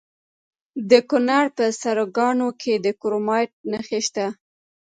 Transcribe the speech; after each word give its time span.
د 0.89 0.91
کونړ 1.09 1.45
په 1.57 1.65
سرکاڼو 1.81 2.49
کې 2.61 2.73
د 2.85 2.87
کرومایټ 3.01 3.51
نښې 3.71 3.99
شته. 4.07 4.25